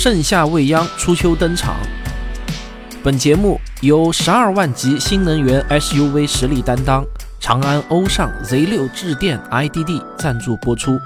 [0.00, 1.74] 盛夏未央，初秋登场。
[3.02, 7.04] 本节目由十二万级新能源 SUV 实力担当
[7.40, 10.96] 长安欧尚 Z6 智电 IDD 赞助播出。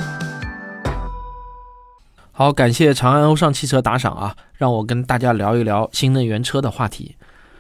[2.33, 7.17] 好，感谢长安欧尚汽车打赏啊，让我跟大家聊一聊新能源车的话题。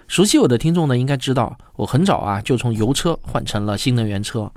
[0.06, 4.52] 熟悉我的听众呢，应该知道我很早啊就从油车换成了新能源车。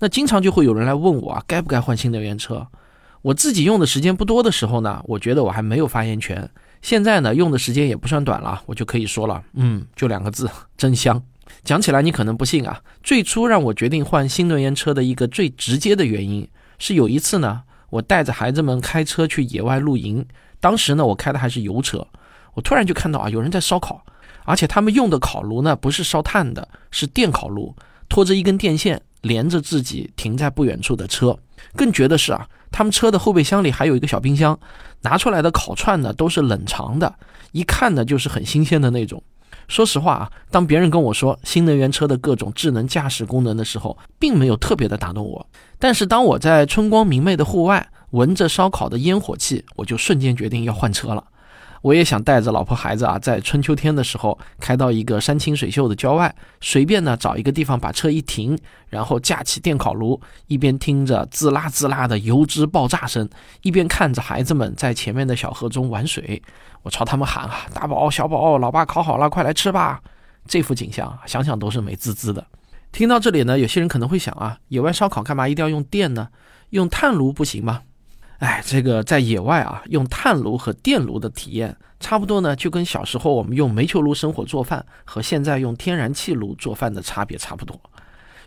[0.00, 2.66] 那经常就会有人来问我啊，该不该换新能源车？
[3.22, 6.48] 我自己用的时间不多的时候呢，我觉得我还没有发言权。
[6.80, 10.48] 现在呢，用的时间也不算短了，我就可以说了，嗯，就两个字，
[10.78, 11.20] 真香。
[11.64, 16.46] 讲起来你可能不信啊，最初让我决定换新能源车的一个最直接的原因，
[16.78, 20.24] 是有一次呢，我带着孩子们开车去野外露营，
[20.60, 22.06] 当时呢，我开的还是油车，
[22.54, 24.04] 我突然就看到啊，有人在烧烤，
[24.44, 27.74] 而且他们用的烤炉呢，不是烧炭的，是电烤炉，
[28.08, 31.38] 拖着一根电线连着自己停在不远处的车。
[31.74, 32.48] 更绝的是啊。
[32.70, 34.56] 他们车的后备箱里还有一个小冰箱，
[35.00, 37.14] 拿出来的烤串呢都是冷藏的，
[37.52, 39.22] 一看呢就是很新鲜的那种。
[39.68, 45.46] 说实话啊，当别人跟我说新能源车的各种智能驾驶功能的时候，并没有特别的打动我。
[45.78, 51.24] 但是当我在春光明媚的户外闻着烧烤的烟火气，我就瞬间决定要换车了。
[51.82, 63.28] 我也想带着老婆孩子啊，在春秋天的时候开到一个山清水秀的郊外，随便呢找一个地方把车一停，然后架起电烤炉，一边听着滋啦滋啦的油脂爆炸声，
[63.62, 66.42] 一边看着孩子们在前面的小河中玩水。
[66.82, 70.00] 我朝他们喊啊：“大宝、小宝，老爸烤好了，快来吃吧！”
[70.46, 72.46] 这幅景象想想都是美滋滋的。
[72.90, 76.28] 听到这里呢，有些人可能会想啊，野外烧烤干嘛一定要用电呢？
[76.70, 77.82] 用炭炉不行吗？
[78.38, 87.78] 哎，这个在野外啊，用炭炉和电炉的体验差不多呢，就跟小时候我们用煤球炉生火做饭和现在用天然气炉做饭的差别差不多。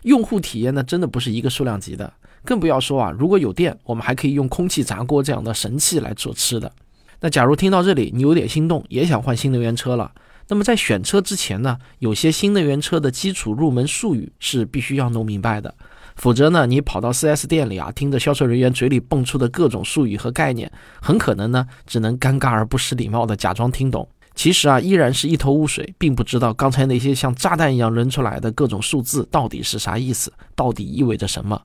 [0.02, 2.10] 用户体验呢，真的不是一个数量级的，
[2.42, 6.72] 更不要说啊，如果有电，我们还可以用空气炸锅这样的神器来做吃的。
[7.20, 10.10] 那假如听到这里你有点心动，也想换新能源车了，
[10.48, 15.74] 那么在选车之前呢，有些新能源车的基础入门术语是必须要弄明白的。
[16.16, 31.60] 否则呢，你跑到 4S 店里啊，听着销售人员嘴里蹦出的各种术语和概念，很可能呢，只能尴尬而不失礼貌的假装听懂，其实啊，依然是一头雾水，并不知道刚才那些像炸弹一样扔出来的各种数字到底是啥意思，到底意味着什么。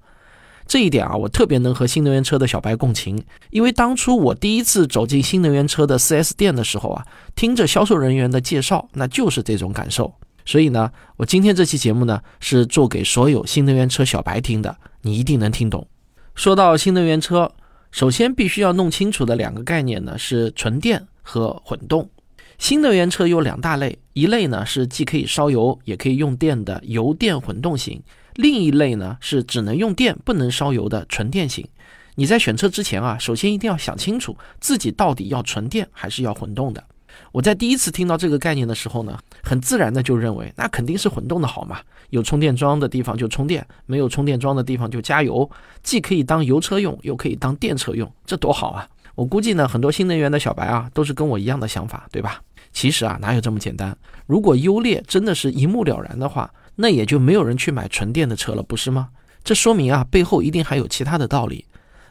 [0.66, 7.06] 这一点啊，我特别能和新能源车的小白共情，因为当初我第一次走进新能源车的 4S 店的时候啊，
[7.36, 10.14] 听着销售人员的介绍，那就是这种感受。
[10.48, 15.86] 所以呢，我今天这期节目呢是做给所有新能源车小白听的，你一定能听懂。
[16.36, 17.52] 说到新能源车，
[17.92, 22.10] 首先必须要弄清楚的两个概念呢是纯电和混动。
[22.58, 28.02] 新能源车有两大类，一类呢是既可以烧油也可以用电的油电混动型，
[28.36, 31.68] 另一类呢是只能用电不能烧油的纯电型。
[32.16, 36.82] 你在选车之前啊，首先一定要想清楚自己到底要纯电还是要混动的。
[37.32, 41.80] 我在第一次听到这个概念的时候呢，很自然的就认为那肯定是混动的好嘛，
[42.10, 45.50] 有充电桩的地方就充电，没有充电桩的地方就加油，
[45.84, 48.88] 既可以当油车用，又可以当电车用，这多好啊！
[49.16, 52.42] 我估计呢，很多新能源的小白啊，都是跟我一样的想法，对吧？
[52.72, 53.98] 其实啊，哪有这么简单？
[54.28, 59.10] 如果优劣真的是一目了然的话，那也就没有人去买纯电的车了，不是吗？
[59.44, 61.66] 这说明啊，背后一定还有其他的道理。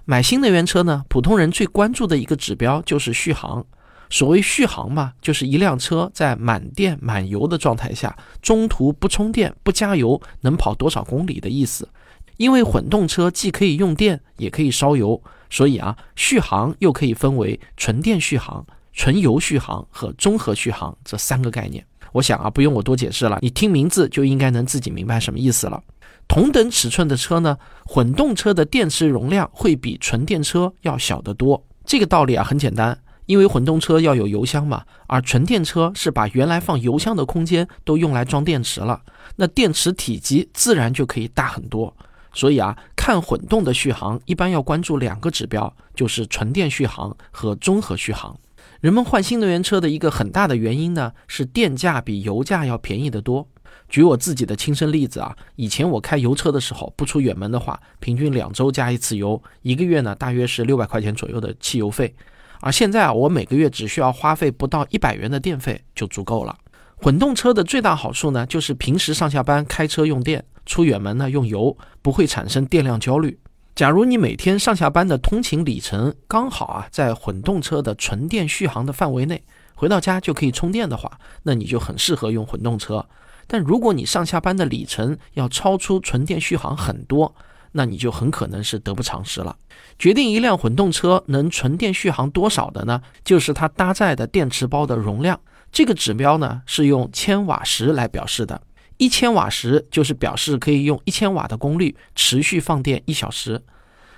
[0.05, 3.65] 买新能源车呢，普通人最关注的一个指标就是续航。
[4.09, 11.89] 所谓续航嘛，就是一辆车在满电满油的状态下，中途不充电不加油能跑多少公里的意思。
[12.37, 21.85] 因为混动车既可以用电也可以烧油，所以啊，续航又可以分为纯电续航、纯油续航和综合续航这三个概念。
[22.13, 25.83] 我想啊，不用我多解释了，你听名字就应该能自己明白什么意思了。
[26.29, 31.65] 同等尺寸的车呢，混动车的电池容量会比纯电车要小得多。
[31.85, 32.99] 这个道理啊，很简单。
[33.27, 39.03] 因为混动车要有油箱嘛，而纯电车是把原来放油箱的空间都用来装电池了，
[39.37, 41.95] 那电池体积自然就可以大很多。
[42.33, 48.39] 所以啊，看混动的续航一般要关注两个指标，就是纯电续航和综合续航。
[48.81, 53.49] 人们换新能源车的一个很大的原因呢，是电价比油价要便宜得多。
[53.89, 62.15] 举我自己的亲身例子啊，以前我开油车的时候，不出远门的话，平均两周加一次油，一个月呢大约是六百块钱左右的汽油费。
[62.61, 66.57] 而现在啊，我每个月只需要花费不到一百元的电费就足够了。
[66.97, 73.39] 混动车的最大好处呢，就是平时上下班开车用电，出远门呢用油，不会产生电量焦虑。
[73.75, 79.43] 假如你每天上下班的通勤里程刚好啊在混动车的纯电续航的范围内，
[79.75, 83.07] 回到家就可以充电的话，那你就很适合用混动车。
[83.47, 87.35] 但如果你上下班的里程要超出纯电续航很多，
[87.77, 89.55] 那你就很可能是得不偿失了。
[89.99, 93.03] 决定一辆混动车能纯电续航多少的呢？
[93.23, 95.39] 就是它搭载的电池包的容量。
[95.71, 98.61] 这个指标呢是用千瓦时来表示的。
[98.97, 103.63] 一千瓦时就是表示可以用一千瓦的功率持续放电一小时。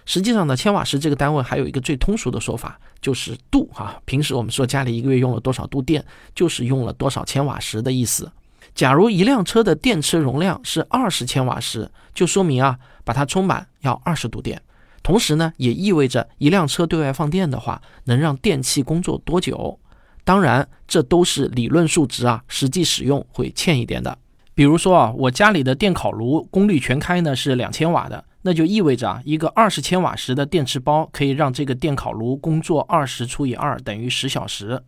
[0.07, 4.01] 实际上呢，千瓦时这个单位还有一个最通俗的说法，就是度哈。
[4.05, 8.31] 平时我们说家里一个月用了多少度电，就是用了多少千瓦时的意思。
[8.75, 14.61] 假如一辆车的电池容量是二十千瓦时，就说明啊，把它充满要二十度电。
[15.03, 19.79] 同时呢，也意味着一辆车对外放电的话，能让电器工作多久？
[20.23, 24.19] 当然，这都是理论数值啊，实际使用会欠一点的。
[24.55, 34.83] 比如说啊，我家里的电烤炉功率全开呢是两千瓦的，那就意味着啊，一个二十千瓦时的电池包可以让这个电烤炉工作二十除以二等于十小时。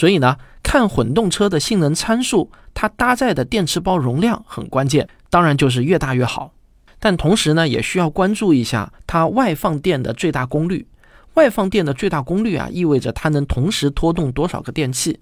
[0.00, 6.54] 所以呢，看混动车的性能参数，它搭载的电池包容量很关键，当然就是越大越好。
[6.98, 10.86] 但同时呢，也需要关注一下它外放电的最大功率。
[11.34, 15.20] 外放电的最大功率啊，意味着它能同时拖动多少个电器。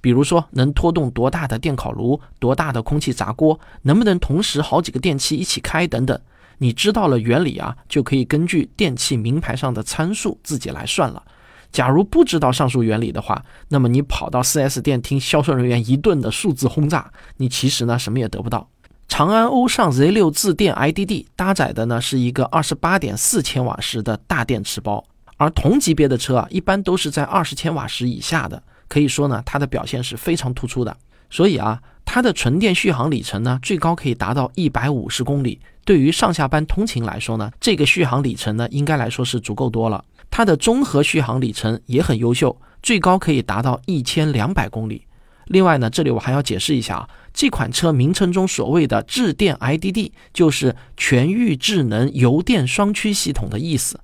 [0.00, 6.20] 比如说，能拖动多大的电烤炉、多大的空气炸锅，能不能同时好几个电器一起开等等。
[6.58, 11.22] 你知道了原理啊，就可以根据电器名牌上的参数自己来算了。
[11.72, 18.68] 假如不知道上述原理的话，那么你跑到 4S 店听销售人员一顿的数字轰炸，你其实呢什么也得不到。
[19.08, 25.04] 长安欧尚 Z6 自电 IDD 搭载的呢是一个28.4千瓦时的大电池包，
[25.36, 30.96] 而同级别的车啊一般都是在20千瓦时以下的，可以说呢它的表现是非常突出的。
[31.28, 40.04] 所以啊，它的纯电续航里程呢最高可以达到150公里，对于上下班通勤来说呢，这个续航里程呢应该来说是足够多了。
[40.30, 45.06] 它的综合续航里程也很优秀，最高可以达到一千两百公里。
[45.46, 54.00] 另外呢，这里我还要解释一下啊，这款车名称中所谓的智电 IDD 就是全域智能油电双驱系统的意思。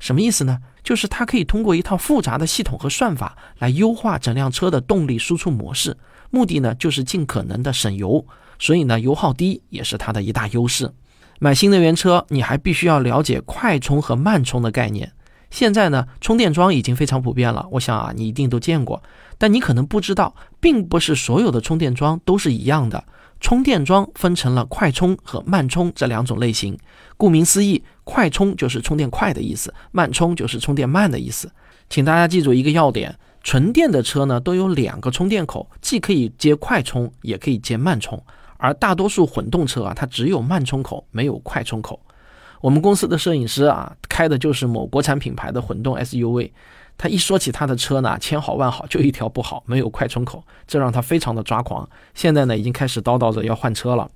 [0.00, 0.58] 什么意思呢？
[0.82, 5.96] 就是它可以通过一套复杂的系统和算法来优化整辆车的动力输出模式，
[6.30, 8.26] 目的呢就是尽可能的省油。
[8.58, 10.90] 所以呢，油耗低也是它的一大优势。
[11.38, 15.12] 买新能源车，你还必须要了解快充和慢充的概念。
[15.50, 17.66] 现在呢，充电桩已经非常普遍了。
[17.72, 19.02] 我想啊，你一定都见过，
[19.36, 23.04] 但你可能不知道，并不是所有的充电桩都是一样的。
[23.40, 26.78] 充电桩分成了快充和慢充这两种类型。
[27.16, 31.50] 顾名思义，快充就是充电快的意思，慢充就是充电慢的意思。
[31.88, 38.22] 请大家记住一个要点：纯电的车呢，都有两个充电口，既可以接快充，也可以接慢充。
[38.58, 41.98] 而大多数混动车啊，它只有慢充口，没有快充口。
[42.60, 46.50] 我们公司的摄影师啊，开的就是某国产品牌的混动 SUV。
[46.98, 51.88] 他一说起他的车呢，千好万好，就一条不好，没有快充口，这让他非常的抓狂。
[52.14, 54.10] 现在呢，已经开始叨叨着要换车了。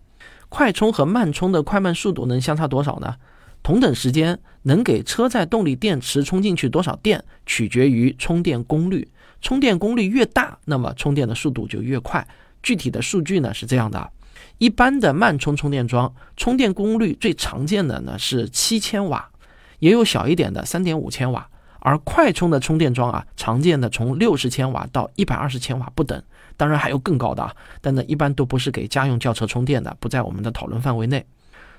[0.50, 3.14] 快充和慢充的快慢速度能相差多少呢？
[3.62, 9.08] 同等时间能给车载动力电池充进去多少电，取决于充电功率。
[9.40, 12.26] 充电功率越大，那么充电的速度就越快。
[12.62, 14.10] 具体的数据呢是这样的。
[14.58, 19.30] 一般的慢充充电桩充电功率最常见的呢是七千瓦，
[19.78, 21.48] 也有小一点的三点五千瓦。
[21.80, 26.22] 而快充的充电桩啊，常见的从六十千瓦到一百二十千瓦不等，
[26.56, 31.26] 当然还有更高的啊，但呢一般都不是给家用轿车充电的，不在我们的讨论范围内。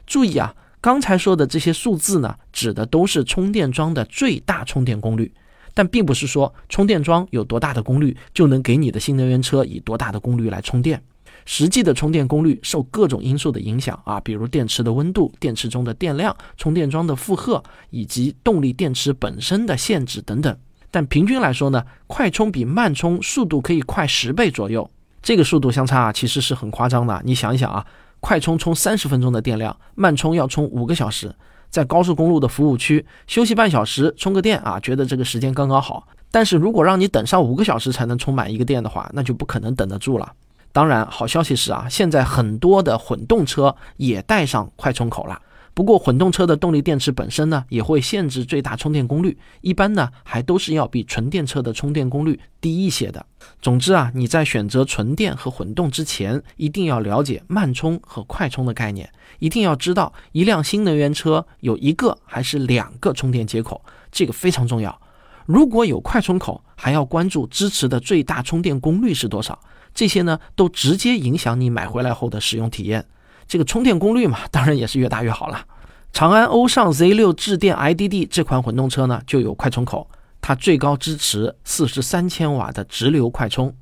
[0.06, 5.33] 注意啊，刚才说的这些数字呢，指的都是充电桩的最大充电功率，
[5.73, 11.01] 但并不是说充电桩有多大的功率就能给你的新能源车以多大的功率来充电。
[11.45, 20.57] 实际的充电功率受各种因素的影响啊，比如电池的温度、电池中的电量、充电桩的负荷以及动力电池本身的限制等等。
[20.91, 24.89] 但平均来说呢，快充比慢充速度可以快十倍左右。
[25.21, 27.21] 这个速度相差啊，其实是很夸张的。
[27.25, 27.85] 你想一想啊，
[28.19, 31.35] 快充充三十分钟的电量，慢充要充五个小时，
[31.69, 36.07] 在高速公路的服务区休息半小时充个电啊，觉得这个时间刚刚好。
[36.31, 40.31] 但是如果让你等上五个小时才能充满一个电的话，那就不可能等得住了。
[40.75, 45.41] 当然，好消息是啊，现在很多的混动车也带上快充口了。
[45.74, 53.25] 不过，混动车的动力电池本身呢，也会限制最大充电功率，一般呢还都是要比纯电车的充电功率低一些的。
[53.62, 65.00] 总之啊，你在选择纯电和混动之前，一定要了解慢充和快充的概念，一定要知道一辆新能源车有一个还是两个充电接口，这个非常重要。
[65.46, 69.58] 如果有快充口，还要关注支持的最大充电功率是多少。
[69.95, 73.03] 这些呢，都直接影响你买回来后的使用体验。
[73.47, 75.65] 这个充电功率嘛， 当然也是越大越好了。
[76.11, 80.07] 长安欧尚 Z6 智电 IDD 这款混动车呢，就有快充口，
[80.41, 83.73] 它最高支持四十三千瓦的直流快充，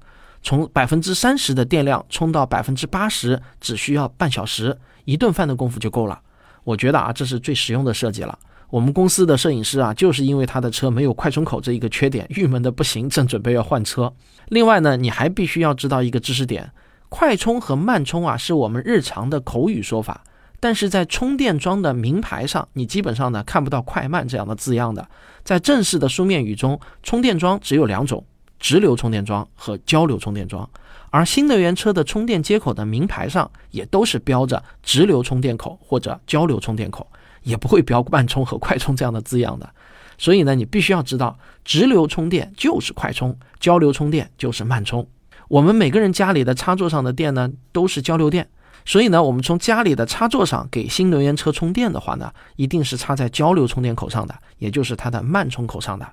[0.42, 6.22] 从百分之三十的电量充到百分之八十，只需要半小时，一顿饭的功夫就够了。
[6.64, 8.38] 我觉得啊，这是最实用的设计了。
[8.74, 14.12] 我们公司的摄影师啊，就是因为他的车没有快充口这一个缺点，郁闷的不行，正准备要换车。
[14.48, 16.72] 另外呢，你还必须要知道一个知识点：
[17.08, 20.24] 快充和慢充啊，是我们日常的口语说法，
[20.60, 25.08] 但是在充电桩的名牌上，你基本上呢看不到快慢这样的字样的。
[25.44, 28.26] 在正式的书面语中，充电桩只有两种：
[28.58, 30.68] 直流充电桩和交流充电桩。
[31.12, 37.08] 而新能源车的充电接口的名牌上也都是标着直流充电口或者交流充电口。
[37.44, 39.70] 也不会标慢充和快充这样的字样的，
[40.18, 45.08] 所以呢，你必须要知道，直流充电就是快充，交流充电就是慢充。
[45.50, 48.48] 我们每个人家里的插座上的电呢，都是交流电，
[48.86, 56.08] 所以呢，我们从家里的插座上给新能源车充电的话呢，一定是插在交流充电口上的，也就是它的慢充口上的。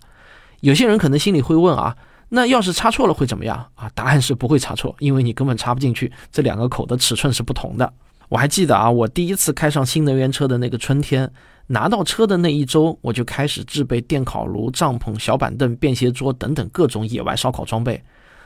[0.61, 1.97] 有些人可能心里会问啊，
[2.31, 3.91] 那要是插错了会怎么样啊？
[3.95, 7.91] 答案是不会插错，因为你根本插不进去，这两个口的尺寸是不同的。
[8.31, 11.31] 我还记得啊，我第一次开上新能源车的那个春天，
[11.67, 18.01] 拿到车的那一周，我就开始制备电烤炉、帐篷、小板凳、便携桌等等各种野外烧烤装备。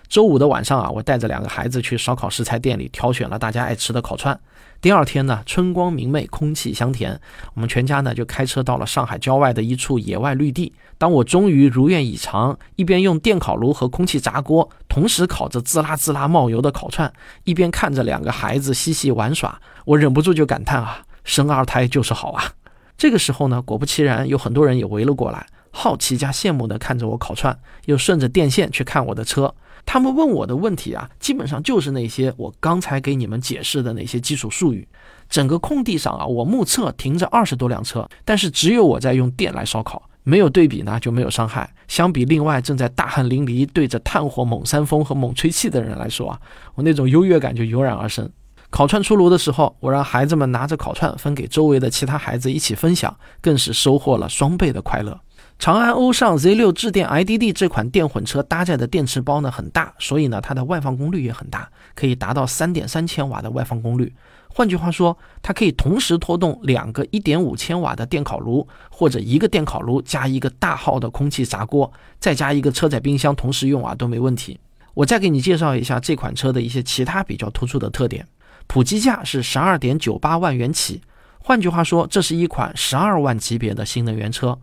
[0.08, 4.38] 周五的晚上啊，我带着两个孩子去烧烤食材店里挑选了大家爱吃的烤串。
[4.80, 7.18] 第二天呢，春光明媚，空气香甜，
[7.54, 10.74] 我们全家呢就开车到了上海郊外的一处野外绿地。
[10.98, 17.10] 当我终于如愿以偿，一边用电烤炉和空气炸锅同时烤着滋啦滋啦冒油的烤串，
[17.44, 22.52] 一边看着两个孩子嬉戏玩耍，我忍不住就感叹啊，生二胎就是好啊！
[22.98, 29.54] 这个时候呢，果不其然，有很多人也围了过来，好奇加羡慕地看着我烤串，又顺着电线去看我的车。
[29.86, 34.86] 他们问我的问题啊，基本上就是那些我刚才给你们解释的那些基础术语。
[35.28, 41.72] 整个空地上啊，我目测停着二十多辆车，但是只有我在用电来烧烤，没有对比呢就没有伤害。
[41.88, 46.40] 相比另外正在大汗淋漓对着炭火猛扇风和猛吹气的人来说啊，
[46.74, 48.30] 我那种优越感就油然而生。
[48.70, 55.20] 烤串出炉的时候，我让孩子们拿着烤串分给周围的其他孩子一起分享，更是收获了双倍的快乐。
[55.64, 64.12] 长安欧尚 Z6 智电 IDD 这款电混车搭载的电池包呢很大，所以呢它的外放功率也很大，可以达到三点三千瓦的外放功率。
[64.48, 71.90] 换句话说，它可以同时拖动两个一点五千瓦的电烤炉，或者一个电烤炉加一个大号的空气炸锅，
[72.20, 74.60] 再加一个车载冰箱同时用啊都没问题。
[74.92, 78.28] 我再给你介绍一下这款车的一些其他比较突出的特点：
[78.66, 81.00] 普及价是十二点九八万元起，
[81.38, 84.58] 换句话说，这是一款十二万级别的新能源车。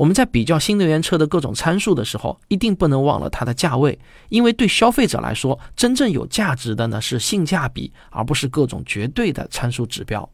[0.00, 3.98] 我们在比较新能源车的各种参数的时候，一定不能忘了它的价位，
[4.30, 10.26] 因为对消费者来说，真正有价值的呢是性价比，而不是各种绝对的参数指标。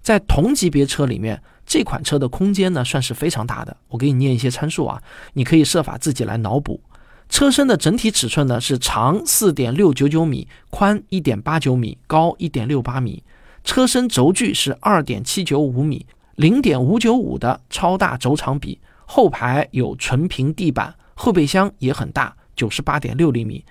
[0.00, 3.76] 在同级别车里面，这款车的空间呢算是非常大的。
[3.88, 5.02] 我给你念一些参数啊，
[5.34, 6.80] 你可以设法自己来脑补。
[7.28, 13.22] 车身的整体尺寸呢是长四点六九九米，宽一点八九米，高一点六八米。
[13.62, 18.80] 车身轴距是二点七九五米，零点五九五的超大轴长比。
[19.06, 23.64] 后排有纯平地板，后备箱也很大，九十八点六厘米，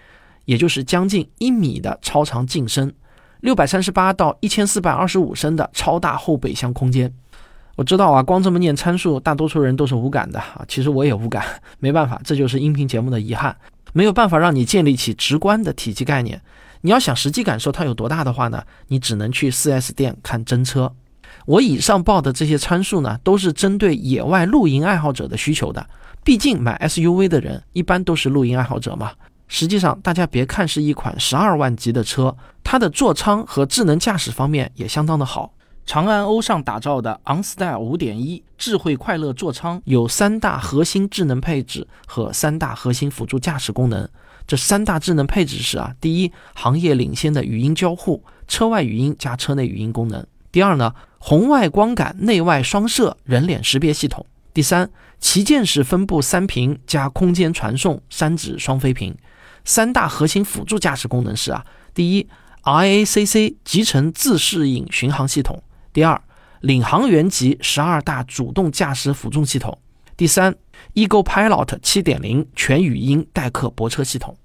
[0.45, 2.93] 也就是将近一米的超长进深，
[3.41, 7.13] 六百三十八到一千四百二十五升的超大后备箱空间。
[7.77, 10.63] 我知道啊，光这么念参数，大多数人都是无感的啊。
[10.67, 11.43] 其实我也无感，
[11.79, 13.55] 没办法，这就是音频节目的遗憾，
[13.93, 16.41] 没有办法让你建立起直观的体积概念。
[16.81, 20.93] 你要想实际感受它有多大的话呢，你只能去 4S 店看真车。
[21.45, 25.86] 我以上报的这些参数呢，都是针对野外露营爱好者的需求的。
[26.24, 29.12] 毕竟买 SUV 的人一般都是露营爱好者嘛。
[29.48, 35.53] 实际上，大家别看是一款十二万级的车，它的座舱和智能驾驶方面也相当的好。
[35.86, 44.07] 长安欧尚打造的 OnStyle 5.1智慧快乐座舱有三大核心智能配置和三大核心辅助驾驶功能。
[44.48, 50.25] 这三大智能配置是啊，第一，行业领先的语音交互，车外语音加车内语音功能。
[50.51, 54.25] 第二呢，红外光感内外双摄人脸识别系统。
[54.53, 54.89] 第三，
[55.20, 59.17] 旗舰式分布三屏加空间传送三指双飞屏。
[59.63, 62.27] 三大核心辅助驾驶功能是啊，第一
[62.63, 65.55] ，iacc 集成自适应巡航系统；
[65.93, 66.22] 第二，
[66.60, 69.72] 领航员级十二大主动驾驶辅助系统；
[70.17, 70.53] 第三
[70.96, 74.36] ，Ego Pilot 七点零全语音代客泊车系统。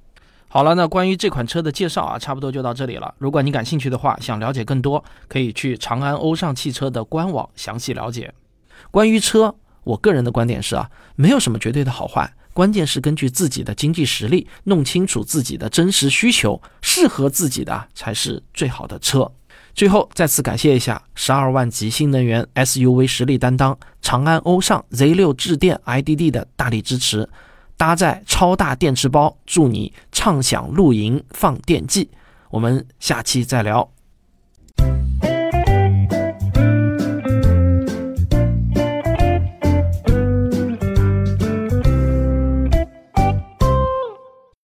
[0.57, 3.15] 好了，那关于这款车的介绍啊，差不多就到这里了。
[3.19, 8.33] 如果你感兴趣的话，想了解更多，可以去长安欧尚汽车的官网详细了解。
[8.91, 19.31] 关于车，我个人的观点是啊，没有什么绝对的好坏，关键是根据自己的经济实力，弄清楚自己的真实需求，适合自己的才是最好的车。
[19.75, 27.29] 最后再次感谢一下十二万级新能源 SUV 实力担当长安欧尚 Z6 智电 IDD 的大力支持。
[27.77, 32.11] 搭载超大电池包，助你畅享露营放电季。
[32.51, 33.96] 我们下期再聊。